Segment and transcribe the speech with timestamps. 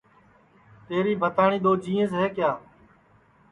[0.87, 2.51] تیری بھتاٹؔی دؔو جینٚیس ہے کیا